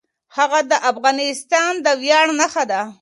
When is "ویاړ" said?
2.01-2.27